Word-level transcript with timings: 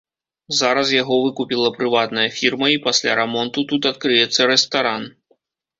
Зараз 0.59 0.93
яго 1.01 1.15
выкупіла 1.25 1.67
прыватная 1.77 2.25
фірма, 2.39 2.73
і 2.75 2.83
пасля 2.89 3.11
рамонту 3.21 3.69
тут 3.75 3.81
адкрыецца 3.95 4.41
рэстаран. 4.57 5.03